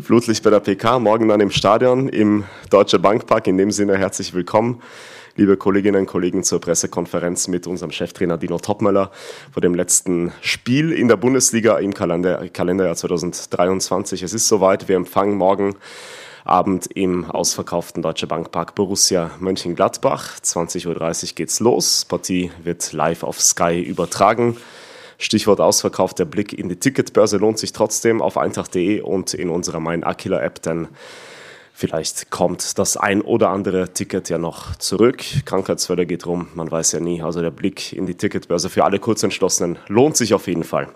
[0.00, 3.46] Flutlicht bei der PK, morgen dann im Stadion im Deutsche Bankpark.
[3.46, 4.82] In dem Sinne herzlich willkommen,
[5.36, 9.10] liebe Kolleginnen und Kollegen, zur Pressekonferenz mit unserem Cheftrainer Dino Topmöller
[9.52, 14.22] vor dem letzten Spiel in der Bundesliga im Kalender, Kalenderjahr 2023.
[14.22, 15.76] Es ist soweit, wir empfangen morgen
[16.44, 20.38] Abend im ausverkauften Deutsche Bankpark Borussia Mönchengladbach.
[20.40, 22.04] 20.30 Uhr geht's los.
[22.04, 24.58] Partie wird live auf Sky übertragen.
[25.18, 29.80] Stichwort ausverkauft, der Blick in die Ticketbörse lohnt sich trotzdem auf eintracht.de und in unserer
[29.80, 30.88] Mein Aquila App, denn
[31.72, 35.22] vielleicht kommt das ein oder andere Ticket ja noch zurück.
[35.44, 37.22] Krankheitsfälle geht rum, man weiß ja nie.
[37.22, 40.88] Also der Blick in die Ticketbörse für alle Kurzentschlossenen lohnt sich auf jeden Fall.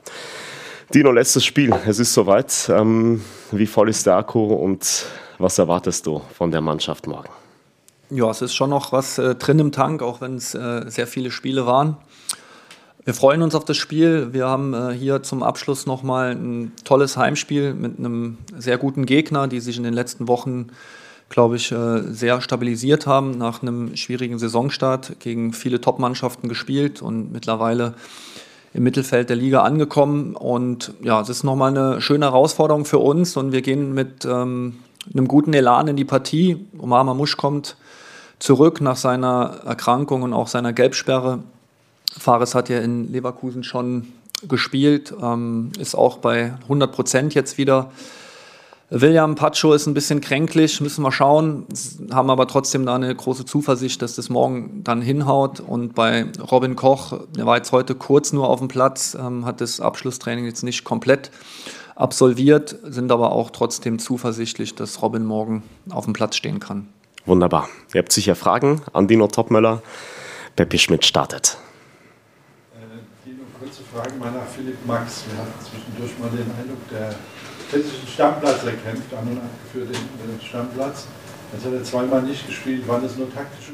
[0.95, 1.75] Dino, letztes Spiel.
[1.87, 2.71] Es ist soweit.
[2.71, 3.23] Ähm,
[3.53, 5.05] wie voll ist der Akku und
[5.39, 7.29] was erwartest du von der Mannschaft morgen?
[8.11, 11.07] Ja, es ist schon noch was äh, drin im Tank, auch wenn es äh, sehr
[11.07, 11.99] viele Spiele waren.
[13.09, 14.35] Wir freuen uns auf das Spiel.
[14.35, 19.49] Wir haben äh, hier zum Abschluss nochmal ein tolles Heimspiel mit einem sehr guten Gegner,
[19.49, 20.67] die sich in den letzten Wochen,
[21.31, 27.33] glaube ich, äh, sehr stabilisiert haben, nach einem schwierigen Saisonstart gegen viele Top-Mannschaften gespielt und
[27.33, 27.95] mittlerweile
[28.75, 30.37] im Mittelfeld der Liga angekommen.
[30.37, 34.81] Und ja, es ist nochmal eine schöne Herausforderung für uns und wir gehen mit ähm,
[35.11, 36.67] einem guten Elan in die Partie.
[36.79, 37.79] Omar Mamusch kommt
[38.39, 41.39] zurück nach seiner Erkrankung und auch seiner Gelbsperre
[42.17, 44.13] Fares hat ja in Leverkusen schon
[44.47, 47.91] gespielt, ähm, ist auch bei 100 Prozent jetzt wieder.
[48.91, 51.67] William Pacho ist ein bisschen kränklich, müssen wir schauen,
[52.11, 55.61] haben aber trotzdem da eine große Zuversicht, dass das morgen dann hinhaut.
[55.61, 59.61] Und bei Robin Koch, der war jetzt heute kurz nur auf dem Platz, ähm, hat
[59.61, 61.31] das Abschlusstraining jetzt nicht komplett
[61.97, 66.89] absolviert, sind aber auch trotzdem zuversichtlich, dass Robin morgen auf dem Platz stehen kann.
[67.27, 67.69] Wunderbar.
[67.93, 69.83] Ihr habt sicher Fragen an Dino Topmöller.
[70.57, 71.59] Peppi Schmidt startet.
[73.99, 75.25] Frage mal nach Philipp Max.
[75.29, 77.17] Wir hatten zwischendurch mal den Eindruck, der
[77.73, 79.41] hätte sich einen Stammplatz erkämpft, an und
[79.73, 81.09] für den, den Stammplatz.
[81.53, 82.87] Jetzt hat er zweimal nicht gespielt.
[82.87, 83.73] Waren das nur taktische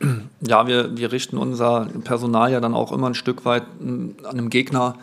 [0.00, 0.16] Gründe?
[0.40, 4.48] Ja, wir, wir richten unser Personal ja dann auch immer ein Stück weit an einem
[4.48, 4.96] Gegner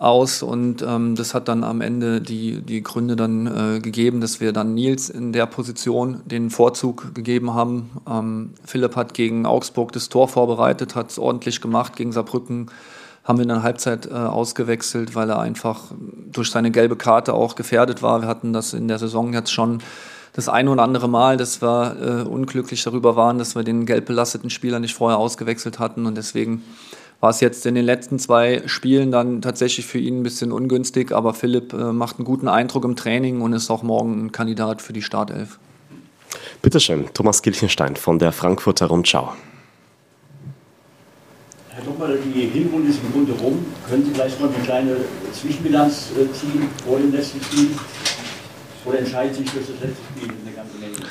[0.00, 4.40] aus und ähm, das hat dann am Ende die, die Gründe dann äh, gegeben, dass
[4.40, 7.90] wir dann Nils in der Position den Vorzug gegeben haben.
[8.08, 11.96] Ähm, Philipp hat gegen Augsburg das Tor vorbereitet, hat es ordentlich gemacht.
[11.96, 12.70] Gegen Saarbrücken
[13.24, 15.92] haben wir in der Halbzeit äh, ausgewechselt, weil er einfach
[16.32, 18.22] durch seine gelbe Karte auch gefährdet war.
[18.22, 19.82] Wir hatten das in der Saison jetzt schon
[20.32, 24.06] das eine oder andere Mal, dass wir äh, unglücklich darüber waren, dass wir den gelb
[24.06, 26.62] belasteten Spieler nicht vorher ausgewechselt hatten und deswegen
[27.20, 31.12] war es jetzt in den letzten zwei Spielen dann tatsächlich für ihn ein bisschen ungünstig,
[31.12, 34.80] aber Philipp äh, macht einen guten Eindruck im Training und ist auch morgen ein Kandidat
[34.80, 35.58] für die Startelf.
[36.62, 39.34] Bitteschön, Thomas Kilchenstein von der Frankfurter Rundschau.
[41.68, 43.64] Herr Doktor, die Hinrunde ist im Grunde rum.
[43.88, 44.96] Können Sie vielleicht mal eine kleine
[45.32, 47.68] Zwischenbilanz äh, ziehen vor dem letzten Spiel?
[48.84, 50.96] Oder entscheidet sich für das letzte Spiel eine ganze Menge?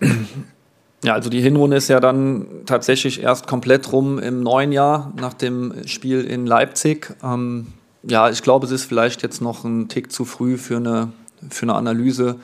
[0.00, 0.55] Ja,
[1.04, 5.86] also die Hinrunde ist ja dann tatsächlich erst komplett rum im neuen Jahr nach dem
[5.86, 7.14] Spiel in Leipzig.
[7.22, 7.68] Ähm,
[8.02, 11.12] ja, ich glaube, es ist vielleicht jetzt noch ein Tick zu früh für eine,
[11.50, 12.36] für eine Analyse.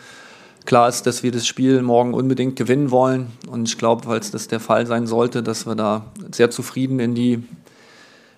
[0.64, 3.28] Klar ist, dass wir das Spiel morgen unbedingt gewinnen wollen.
[3.48, 7.14] Und ich glaube, falls das der Fall sein sollte, dass wir da sehr zufrieden in
[7.14, 7.42] die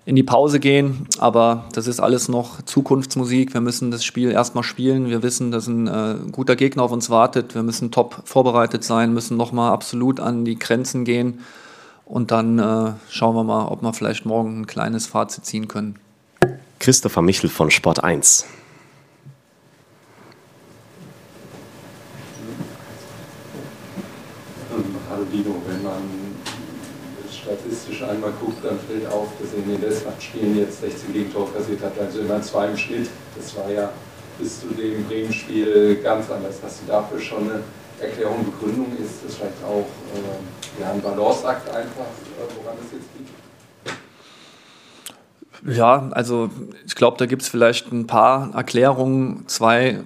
[0.06, 1.06] in die Pause gehen.
[1.18, 3.54] Aber das ist alles noch Zukunftsmusik.
[3.54, 5.08] Wir müssen das Spiel erstmal spielen.
[5.08, 7.54] Wir wissen, dass ein äh, guter Gegner auf uns wartet.
[7.54, 11.40] Wir müssen top vorbereitet sein, müssen nochmal absolut an die Grenzen gehen.
[12.04, 15.98] Und dann äh, schauen wir mal, ob wir vielleicht morgen ein kleines Fazit ziehen können.
[16.78, 18.44] Christopher Michel von Sport 1.
[25.08, 26.02] Hallo Dino, wenn man
[27.30, 31.50] statistisch einmal guckt, dann fällt auf, dass er in den letzten Spielen jetzt 16 Gegentore
[31.50, 33.08] kassiert hat, also immer zwei im Schnitt.
[33.36, 33.90] Das war ja
[34.38, 36.56] bis zu dem Bremen-Spiel ganz anders.
[36.62, 37.60] Hast du dafür schon eine
[38.00, 38.86] Erklärung, Begründung?
[39.02, 42.06] Ist das vielleicht auch äh, ja, ein Balanceakt einfach,
[42.56, 43.30] woran es jetzt liegt?
[45.66, 46.50] Ja, also
[46.84, 49.44] ich glaube, da gibt es vielleicht ein paar Erklärungen.
[49.46, 50.00] Zwei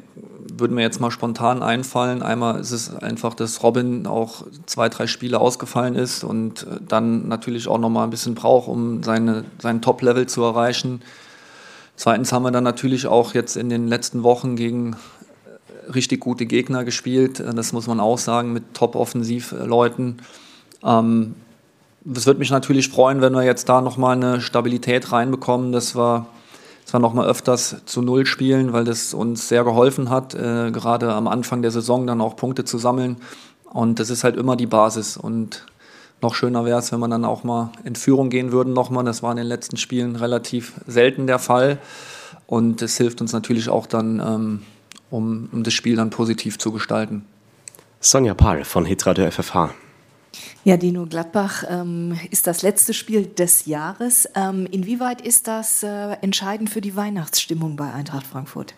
[0.58, 2.22] würden mir jetzt mal spontan einfallen.
[2.22, 7.28] Einmal ist es einfach, dass Robin auch zwei, drei Spiele ausgefallen ist und äh, dann
[7.28, 11.02] natürlich auch nochmal ein bisschen braucht, um seine, sein Top-Level zu erreichen.
[11.96, 16.46] Zweitens haben wir dann natürlich auch jetzt in den letzten Wochen gegen äh, richtig gute
[16.46, 17.40] Gegner gespielt.
[17.40, 20.22] Äh, das muss man auch sagen, mit Top-Offensivleuten.
[20.84, 21.34] Ähm,
[22.14, 26.26] es würde mich natürlich freuen, wenn wir jetzt da nochmal eine Stabilität reinbekommen, dass wir
[26.88, 31.12] zwar noch mal öfters zu Null spielen, weil das uns sehr geholfen hat, äh, gerade
[31.12, 33.18] am Anfang der Saison dann auch Punkte zu sammeln.
[33.70, 35.18] Und das ist halt immer die Basis.
[35.18, 35.66] Und
[36.22, 39.04] noch schöner wäre es, wenn man dann auch mal in Führung gehen würden nochmal.
[39.04, 41.76] Das war in den letzten Spielen relativ selten der Fall.
[42.46, 44.62] Und es hilft uns natürlich auch dann, ähm,
[45.10, 47.26] um, um das Spiel dann positiv zu gestalten.
[48.00, 49.74] Sonja Pahl von Hitradio FFH.
[50.64, 54.28] Ja, Dino Gladbach ähm, ist das letzte Spiel des Jahres.
[54.34, 58.74] Ähm, inwieweit ist das äh, entscheidend für die Weihnachtsstimmung bei Eintracht Frankfurt?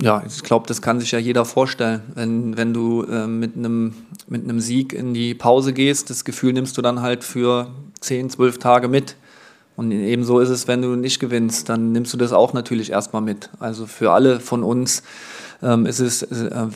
[0.00, 2.02] Ja, ich glaube, das kann sich ja jeder vorstellen.
[2.14, 3.94] Wenn, wenn du äh, mit einem
[4.26, 7.70] mit einem Sieg in die Pause gehst, das Gefühl nimmst du dann halt für
[8.00, 9.16] 10, 12 Tage mit.
[9.76, 13.22] Und ebenso ist es, wenn du nicht gewinnst, dann nimmst du das auch natürlich erstmal
[13.22, 13.50] mit.
[13.58, 15.02] Also für alle von uns
[15.62, 16.66] ähm, ist es äh,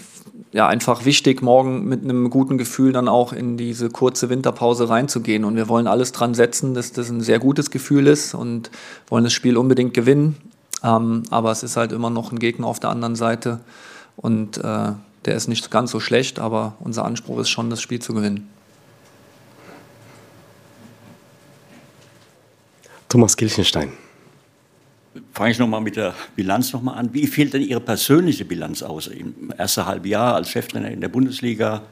[0.56, 5.44] ja einfach wichtig, morgen mit einem guten Gefühl dann auch in diese kurze Winterpause reinzugehen.
[5.44, 8.70] Und wir wollen alles dran setzen, dass das ein sehr gutes Gefühl ist und
[9.06, 10.36] wollen das Spiel unbedingt gewinnen.
[10.82, 13.60] Ähm, aber es ist halt immer noch ein Gegner auf der anderen Seite
[14.16, 14.92] und äh,
[15.26, 18.48] der ist nicht ganz so schlecht, aber unser Anspruch ist schon, das Spiel zu gewinnen.
[23.10, 23.92] Thomas Kilchenstein.
[25.32, 27.10] Fange ich nochmal mit der Bilanz nochmal an.
[27.12, 31.08] Wie fehlt denn Ihre persönliche Bilanz aus im ersten halben Jahr als Cheftrainer in der
[31.08, 31.82] Bundesliga?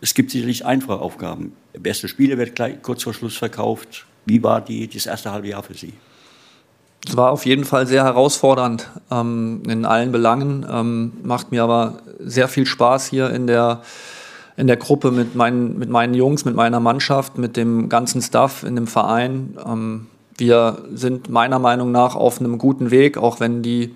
[0.00, 1.52] Es gibt sicherlich einfache Aufgaben.
[1.74, 4.06] Der beste Spieler wird gleich kurz vor Schluss verkauft.
[4.24, 5.92] Wie war die, das erste halbe Jahr für Sie?
[7.06, 10.66] Es war auf jeden Fall sehr herausfordernd ähm, in allen Belangen.
[10.70, 13.82] Ähm, macht mir aber sehr viel Spaß hier in der,
[14.56, 18.62] in der Gruppe mit meinen, mit meinen Jungs, mit meiner Mannschaft, mit dem ganzen Staff
[18.62, 19.56] in dem Verein.
[19.66, 20.06] Ähm,
[20.40, 23.94] wir sind meiner Meinung nach auf einem guten Weg, auch wenn die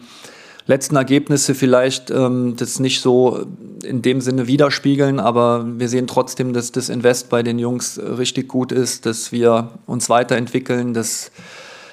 [0.66, 3.44] letzten Ergebnisse vielleicht ähm, das nicht so
[3.82, 8.48] in dem Sinne widerspiegeln, aber wir sehen trotzdem, dass das Invest bei den Jungs richtig
[8.48, 11.30] gut ist, dass wir uns weiterentwickeln, dass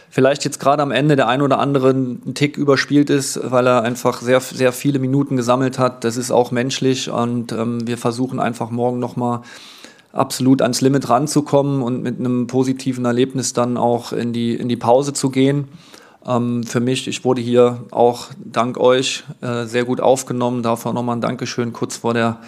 [0.09, 3.81] vielleicht jetzt gerade am Ende der ein oder andere ein Tick überspielt ist, weil er
[3.81, 6.03] einfach sehr, sehr viele Minuten gesammelt hat.
[6.03, 9.41] Das ist auch menschlich und ähm, wir versuchen einfach morgen nochmal
[10.13, 14.77] absolut ans Limit ranzukommen und mit einem positiven Erlebnis dann auch in die, in die
[14.77, 15.67] Pause zu gehen.
[16.25, 20.63] Ähm, für mich, ich wurde hier auch dank euch äh, sehr gut aufgenommen.
[20.63, 22.39] Dafür nochmal ein Dankeschön kurz vor der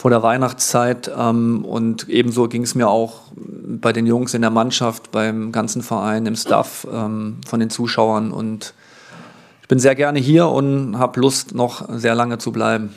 [0.00, 1.10] vor der Weihnachtszeit.
[1.14, 5.82] Ähm, und ebenso ging es mir auch bei den Jungs in der Mannschaft, beim ganzen
[5.82, 8.32] Verein, im Staff, ähm, von den Zuschauern.
[8.32, 8.72] Und
[9.60, 12.94] ich bin sehr gerne hier und habe Lust, noch sehr lange zu bleiben.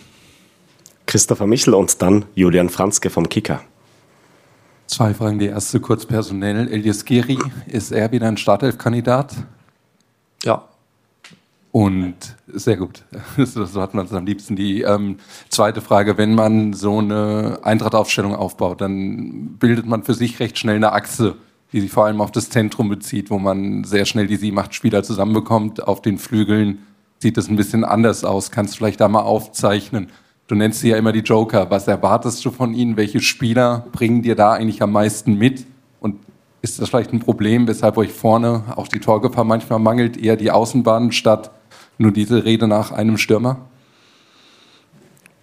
[1.06, 3.62] Christopher Michel und dann Julian Franzke vom Kicker.
[4.88, 5.40] Zwei Fragen.
[5.40, 6.68] Die erste kurz personell.
[6.68, 9.34] Elias Giri, ist er wieder ein Startelf-Kandidat?
[10.44, 10.68] Ja,
[11.74, 13.04] und sehr gut,
[13.36, 14.56] so hat man es am liebsten.
[14.56, 15.18] Die ähm,
[15.50, 20.76] zweite Frage, wenn man so eine Eintrachtaufstellung aufbaut, dann bildet man für sich recht schnell
[20.76, 21.36] eine Achse,
[21.72, 24.76] die sich vor allem auf das Zentrum bezieht, wo man sehr schnell die sieben, acht
[24.76, 25.88] Spieler zusammenbekommt.
[25.88, 26.78] Auf den Flügeln
[27.18, 28.52] sieht es ein bisschen anders aus.
[28.52, 30.12] Kannst du vielleicht da mal aufzeichnen?
[30.48, 31.70] Du nennst sie ja immer die Joker.
[31.70, 32.98] Was erwartest du von ihnen?
[32.98, 35.66] Welche Spieler bringen dir da eigentlich am meisten mit?
[36.02, 36.18] Und
[36.62, 40.52] ist das vielleicht ein Problem, weshalb euch vorne auch die Torgefahr manchmal mangelt, eher die
[40.52, 41.52] Außenbahn statt
[41.98, 43.58] nur diese Rede nach einem Stürmer?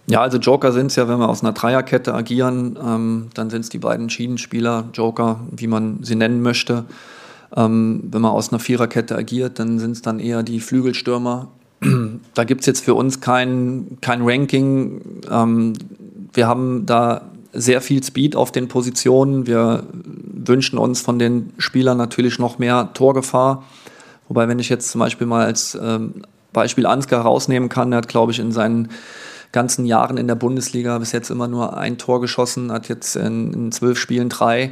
[0.07, 3.61] Ja, also Joker sind es ja, wenn wir aus einer Dreierkette agieren, ähm, dann sind
[3.61, 6.85] es die beiden Schiedenspieler, Joker, wie man sie nennen möchte.
[7.55, 11.47] Ähm, wenn man aus einer Viererkette agiert, dann sind es dann eher die Flügelstürmer.
[12.33, 15.01] da gibt es jetzt für uns kein, kein Ranking.
[15.29, 15.73] Ähm,
[16.33, 19.47] wir haben da sehr viel Speed auf den Positionen.
[19.47, 23.63] Wir wünschen uns von den Spielern natürlich noch mehr Torgefahr.
[24.27, 26.21] Wobei, wenn ich jetzt zum Beispiel mal als ähm,
[26.53, 27.91] Beispiel Ansgar rausnehmen kann.
[27.91, 28.89] Er hat, glaube ich, in seinen
[29.51, 33.53] ganzen Jahren in der Bundesliga bis jetzt immer nur ein Tor geschossen, hat jetzt in,
[33.53, 34.71] in zwölf Spielen drei.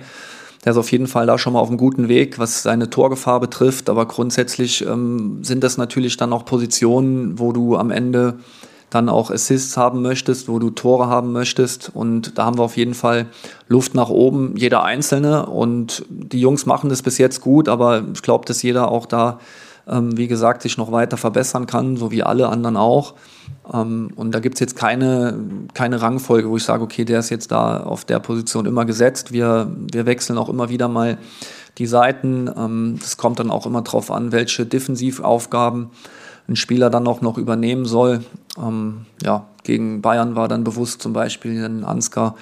[0.65, 3.39] Der ist auf jeden Fall da schon mal auf einem guten Weg, was seine Torgefahr
[3.39, 3.89] betrifft.
[3.89, 8.39] Aber grundsätzlich ähm, sind das natürlich dann auch Positionen, wo du am Ende
[8.89, 11.91] dann auch Assists haben möchtest, wo du Tore haben möchtest.
[11.93, 13.27] Und da haben wir auf jeden Fall
[13.67, 15.45] Luft nach oben, jeder Einzelne.
[15.45, 19.39] Und die Jungs machen das bis jetzt gut, aber ich glaube, dass jeder auch da
[19.89, 23.15] ähm, wie gesagt, sich noch weiter verbessern kann, so wie alle anderen auch.
[23.73, 25.39] Ähm, und da gibt es jetzt keine,
[25.73, 29.31] keine Rangfolge, wo ich sage, okay, der ist jetzt da auf der Position immer gesetzt.
[29.31, 31.17] Wir, wir wechseln auch immer wieder mal
[31.77, 32.49] die Seiten.
[32.55, 35.89] Ähm, das kommt dann auch immer darauf an, welche Defensivaufgaben
[36.47, 38.23] ein Spieler dann auch noch übernehmen soll.
[38.57, 42.35] Ähm, ja, gegen Bayern war dann bewusst zum Beispiel ein Ansgar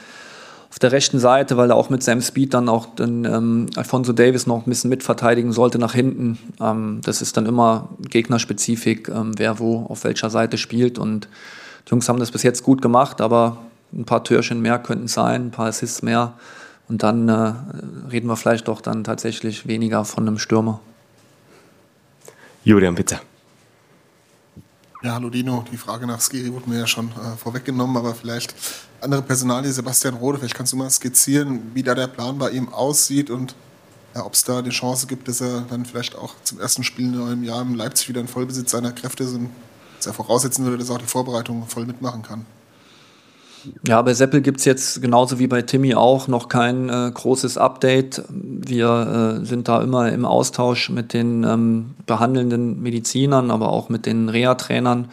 [0.70, 4.14] auf der rechten Seite, weil er auch mit seinem Speed dann auch den ähm, Alfonso
[4.14, 6.38] Davis noch ein bisschen mitverteidigen sollte nach hinten.
[6.60, 11.00] Ähm, das ist dann immer Gegnerspezifik, ähm, wer wo auf welcher Seite spielt.
[11.00, 11.30] Und
[11.88, 13.58] die Jungs haben das bis jetzt gut gemacht, aber
[13.94, 16.34] ein paar Türchen mehr könnten es sein, ein paar Assists mehr.
[16.90, 17.54] Und dann äh,
[18.12, 20.80] reden wir vielleicht doch dann tatsächlich weniger von einem Stürmer.
[22.64, 23.20] Julian, bitte.
[25.04, 25.64] Ja, hallo Dino.
[25.72, 28.56] Die Frage nach Skiri wurde mir ja schon äh, vorweggenommen, aber vielleicht
[29.02, 32.70] andere Personalie, Sebastian Rode, vielleicht kannst du mal skizzieren, wie da der Plan bei ihm
[32.70, 33.56] aussieht und
[34.16, 37.14] ja, ob es da eine Chance gibt, dass er dann vielleicht auch zum ersten Spiel
[37.14, 39.50] in einem Jahr in Leipzig wieder in Vollbesitz seiner Kräfte ist und
[39.98, 42.46] dass er voraussetzen würde, dass er auch die Vorbereitung voll mitmachen kann.
[43.86, 47.58] Ja, bei Seppel gibt es jetzt genauso wie bei Timmy auch noch kein äh, großes
[47.58, 48.24] Update.
[48.30, 54.06] Wir äh, sind da immer im Austausch mit den ähm, behandelnden Medizinern, aber auch mit
[54.06, 55.10] den Reha-Trainern.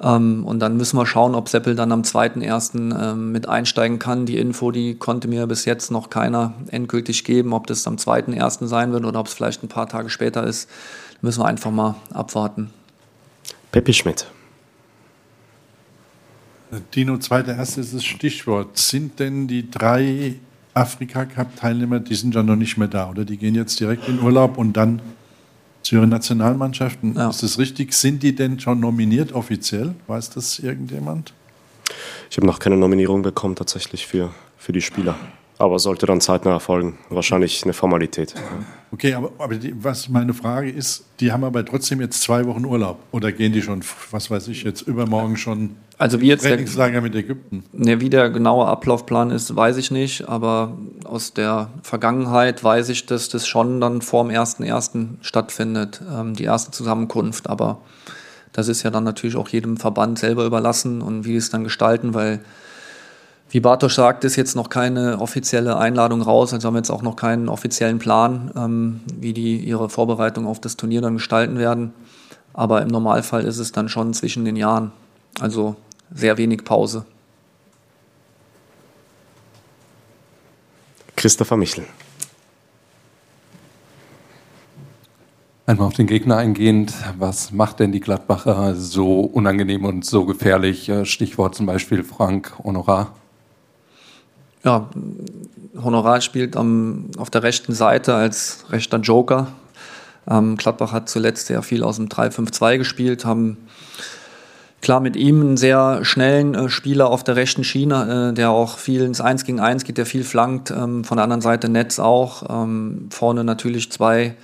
[0.00, 2.74] Ähm, und dann müssen wir schauen, ob Seppel dann am 2.1.
[3.00, 4.26] Ähm, mit einsteigen kann.
[4.26, 8.66] Die Info, die konnte mir bis jetzt noch keiner endgültig geben, ob das am 2.1.
[8.66, 10.68] sein wird oder ob es vielleicht ein paar Tage später ist.
[11.22, 12.70] Müssen wir einfach mal abwarten.
[13.72, 14.26] Peppi Schmidt.
[16.94, 18.76] Dino, zweiter erste ist das Stichwort.
[18.76, 20.36] Sind denn die drei
[20.74, 23.24] Afrika-Cup-Teilnehmer, die sind ja noch nicht mehr da, oder?
[23.24, 25.00] Die gehen jetzt direkt in Urlaub und dann
[25.86, 27.14] zu ihren Nationalmannschaften.
[27.14, 27.30] Ja.
[27.30, 27.92] Ist das richtig?
[27.92, 29.94] Sind die denn schon nominiert offiziell?
[30.08, 31.32] Weiß das irgendjemand?
[32.28, 35.14] Ich habe noch keine Nominierung bekommen tatsächlich für, für die Spieler.
[35.58, 36.98] Aber sollte dann zeitnah erfolgen.
[37.08, 38.34] Wahrscheinlich eine Formalität.
[38.92, 42.64] Okay, aber, aber die, was meine Frage ist, die haben aber trotzdem jetzt zwei Wochen
[42.64, 42.98] Urlaub.
[43.10, 47.14] Oder gehen die schon, was weiß ich, jetzt übermorgen schon also wie jetzt Trainingslager mit
[47.14, 47.64] Ägypten?
[47.72, 50.28] Ne, wie der genaue Ablaufplan ist, weiß ich nicht.
[50.28, 55.16] Aber aus der Vergangenheit weiß ich, dass das schon dann vor dem 1.1.
[55.22, 57.48] stattfindet, ähm, die erste Zusammenkunft.
[57.48, 57.80] Aber
[58.52, 62.12] das ist ja dann natürlich auch jedem Verband selber überlassen und wie es dann gestalten,
[62.12, 62.40] weil
[63.50, 67.02] wie Bartosz sagt, ist jetzt noch keine offizielle Einladung raus, also haben wir jetzt auch
[67.02, 71.92] noch keinen offiziellen Plan, ähm, wie die ihre Vorbereitung auf das Turnier dann gestalten werden.
[72.52, 74.90] Aber im Normalfall ist es dann schon zwischen den Jahren.
[75.40, 75.76] Also
[76.12, 77.04] sehr wenig Pause.
[81.14, 81.84] Christopher Michel.
[85.66, 90.90] Einmal auf den Gegner eingehend, was macht denn die Gladbacher so unangenehm und so gefährlich?
[91.02, 93.14] Stichwort zum Beispiel Frank Honorar.
[94.66, 94.90] Ja,
[95.80, 99.46] Honorar spielt am, auf der rechten Seite als rechter Joker.
[100.28, 103.58] Ähm, Gladbach hat zuletzt sehr viel aus dem 3-5-2 gespielt, haben
[104.82, 108.78] klar mit ihm einen sehr schnellen äh, Spieler auf der rechten Schiene, äh, der auch
[108.78, 110.72] viel ins 1 gegen 1 geht, der viel flankt.
[110.72, 112.42] Ähm, von der anderen Seite Netz auch.
[112.50, 114.34] Ähm, vorne natürlich zwei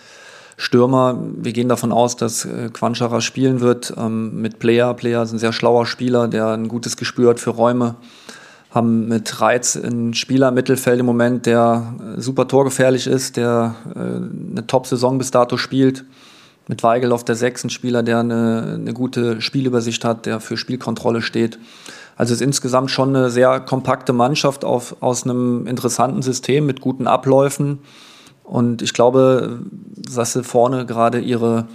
[0.56, 1.18] Stürmer.
[1.34, 4.94] Wir gehen davon aus, dass äh, Quanschara spielen wird ähm, mit Player.
[4.94, 7.96] Player ist ein sehr schlauer Spieler, der ein gutes Gespür hat für Räume
[8.72, 13.74] haben mit Reiz einen Spieler im Mittelfeld im Moment, der äh, super torgefährlich ist, der
[13.94, 16.04] äh, eine Top-Saison bis dato spielt.
[16.68, 21.20] Mit Weigel auf der sechsten Spieler, der eine, eine gute Spielübersicht hat, der für Spielkontrolle
[21.20, 21.58] steht.
[22.16, 26.80] Also es ist insgesamt schon eine sehr kompakte Mannschaft auf, aus einem interessanten System mit
[26.80, 27.80] guten Abläufen.
[28.44, 29.58] Und ich glaube,
[29.96, 31.66] dass sie vorne gerade ihre,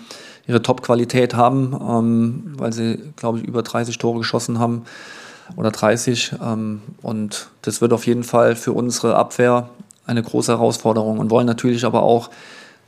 [0.48, 4.84] ihre Top-Qualität haben, ähm, weil sie, glaube ich, über 30 Tore geschossen haben
[5.56, 6.36] oder 30.
[6.44, 9.70] Ähm, und das wird auf jeden Fall für unsere Abwehr
[10.06, 12.30] eine große Herausforderung und wollen natürlich aber auch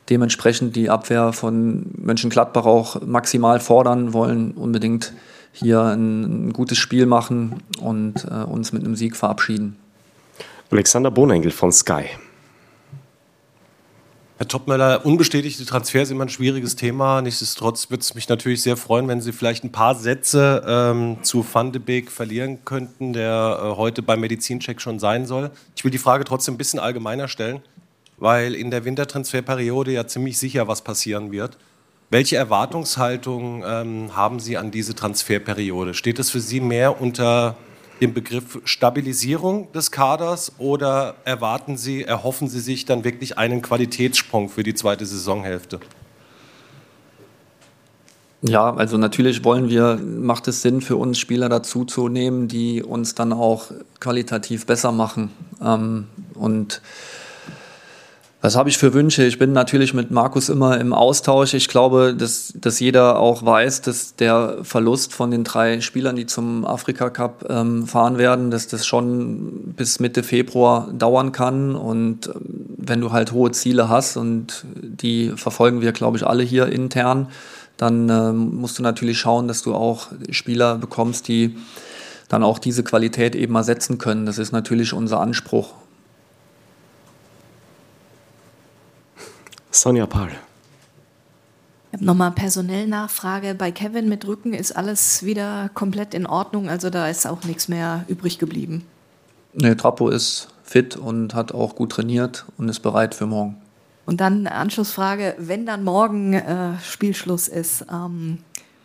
[0.10, 5.14] dementsprechend die Abwehr von Mönchengladbach auch maximal fordern, wollen unbedingt
[5.52, 9.78] hier ein, gutes Spiel machen und äh, uns mit einem Sieg verabschieden.
[10.72, 12.06] Alexander Bonengel von Sky.
[14.40, 17.22] Herr Topmöller, unbestätigte Transfers immer ein schwieriges Thema.
[17.22, 21.46] Nichtsdestotrotz würde es mich natürlich sehr freuen, wenn Sie vielleicht ein paar Sätze ähm, zu
[21.52, 25.52] Van de Beek verlieren könnten, der äh, heute beim Medizincheck schon sein soll.
[25.76, 27.60] Ich will die Frage trotzdem ein bisschen allgemeiner stellen,
[28.16, 31.58] weil in der Wintertransferperiode ja ziemlich sicher was passieren wird.
[32.10, 35.94] Welche Erwartungshaltung ähm, haben Sie an diese Transferperiode?
[35.94, 37.58] Steht es für Sie mehr unter
[38.02, 44.50] den Begriff Stabilisierung des Kaders oder erwarten Sie, erhoffen Sie sich dann wirklich einen Qualitätssprung
[44.50, 45.80] für die zweite Saisonhälfte?
[48.42, 53.34] Ja, also natürlich wollen wir, macht es Sinn für uns Spieler dazuzunehmen, die uns dann
[53.34, 55.32] auch qualitativ besser machen.
[55.62, 56.82] Ähm, und
[58.42, 59.26] was habe ich für Wünsche?
[59.26, 61.54] Ich bin natürlich mit Markus immer im Austausch.
[61.54, 66.26] Ich glaube, dass, dass jeder auch weiß, dass der Verlust von den drei Spielern, die
[66.26, 71.76] zum Afrika Cup ähm, fahren werden, dass das schon bis Mitte Februar dauern kann.
[71.76, 76.44] Und ähm, wenn du halt hohe Ziele hast und die verfolgen wir, glaube ich, alle
[76.44, 77.28] hier intern,
[77.76, 81.58] dann ähm, musst du natürlich schauen, dass du auch Spieler bekommst, die
[82.30, 84.26] dann auch diese Qualität eben ersetzen können.
[84.26, 85.74] Das ist natürlich unser Anspruch.
[89.80, 90.32] Sonja Paul.
[91.88, 93.56] Ich habe nochmal personell Nachfrage.
[93.56, 97.70] Bei Kevin mit Rücken ist alles wieder komplett in Ordnung, also da ist auch nichts
[97.70, 98.84] mehr übrig geblieben.
[99.54, 103.56] Nee, Trappo ist fit und hat auch gut trainiert und ist bereit für morgen.
[104.06, 108.40] Und dann eine Anschlussfrage, wenn dann morgen äh, Spielschluss ist, ähm,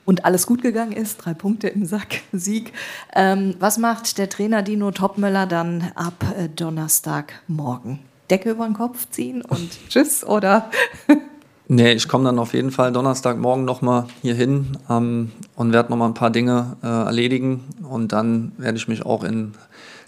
[0.04, 2.72] und alles gut gegangen ist, drei Punkte im Sack, Sieg.
[3.16, 7.98] Ähm, was macht der Trainer Dino Topmöller dann ab äh, Donnerstagmorgen?
[8.30, 10.70] Decke über den Kopf ziehen und tschüss oder?
[11.68, 16.08] nee, ich komme dann auf jeden Fall Donnerstagmorgen nochmal hier hin ähm, und werde nochmal
[16.08, 19.52] ein paar Dinge äh, erledigen und dann werde ich mich auch in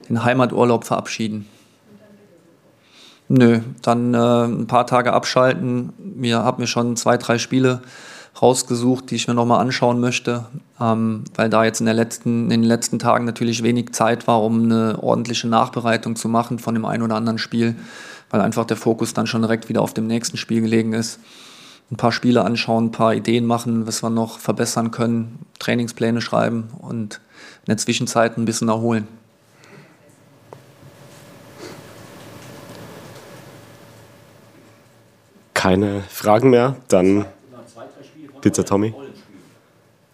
[0.09, 1.47] den Heimaturlaub verabschieden.
[3.29, 5.93] Nö, dann äh, ein paar Tage abschalten.
[5.99, 7.83] Mir habe mir schon zwei, drei Spiele
[8.41, 10.47] rausgesucht, die ich mir nochmal anschauen möchte,
[10.81, 14.43] ähm, weil da jetzt in, der letzten, in den letzten Tagen natürlich wenig Zeit war,
[14.43, 17.77] um eine ordentliche Nachbereitung zu machen von dem einen oder anderen Spiel,
[18.31, 21.21] weil einfach der Fokus dann schon direkt wieder auf dem nächsten Spiel gelegen ist.
[21.91, 26.71] Ein paar Spiele anschauen, ein paar Ideen machen, was wir noch verbessern können, Trainingspläne schreiben
[26.79, 27.21] und
[27.61, 29.07] in der Zwischenzeit ein bisschen erholen.
[35.55, 37.25] Keine Fragen mehr, dann
[38.47, 38.95] Bitte, Tommy.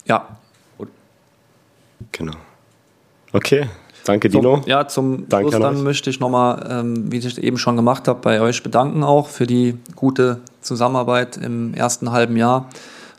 [0.07, 0.27] Ja.
[2.13, 2.33] Genau.
[3.35, 3.69] Okay,
[4.07, 4.63] danke Dino.
[4.63, 8.09] So, ja, zum danke Schluss dann möchte ich nochmal, ähm, wie ich eben schon gemacht
[8.09, 12.71] habe, bei euch bedanken auch für die gute Zusammenarbeit im ersten halben Jahr.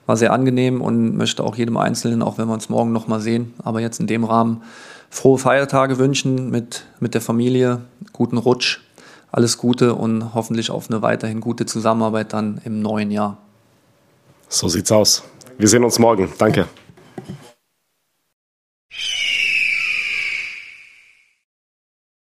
[0.08, 3.54] War sehr angenehm und möchte auch jedem Einzelnen, auch wenn wir uns morgen nochmal sehen,
[3.64, 4.64] aber jetzt in dem Rahmen
[5.12, 7.82] frohe Feiertage wünschen mit, mit der Familie,
[8.14, 8.80] guten Rutsch,
[9.32, 13.38] alles Gute und hoffentlich auf eine weiterhin gute Zusammenarbeit dann im neuen Jahr.
[14.54, 15.24] So sieht's aus.
[15.58, 16.32] Wir sehen uns morgen.
[16.38, 16.68] Danke.